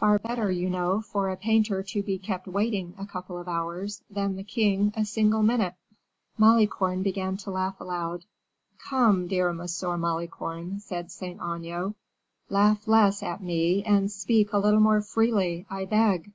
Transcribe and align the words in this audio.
Far 0.00 0.18
better, 0.18 0.50
you 0.50 0.68
know, 0.68 1.00
for 1.00 1.28
a 1.30 1.36
painter 1.36 1.80
to 1.84 2.02
be 2.02 2.18
kept 2.18 2.48
waiting 2.48 2.92
a 2.98 3.06
couple 3.06 3.38
of 3.38 3.46
hours 3.46 4.02
than 4.10 4.34
the 4.34 4.42
king 4.42 4.92
a 4.96 5.04
single 5.04 5.44
minute." 5.44 5.74
Malicorne 6.36 7.04
began 7.04 7.36
to 7.36 7.52
laugh 7.52 7.78
aloud. 7.80 8.24
"Come, 8.78 9.28
dear 9.28 9.52
Monsieur 9.52 9.96
Malicorne," 9.96 10.80
said 10.80 11.12
Saint 11.12 11.40
Aignan, 11.40 11.94
"laugh 12.48 12.88
less 12.88 13.22
at 13.22 13.44
me, 13.44 13.84
and 13.84 14.10
speak 14.10 14.52
a 14.52 14.58
little 14.58 14.80
more 14.80 15.02
freely, 15.02 15.66
I 15.70 15.84
beg." 15.84 16.32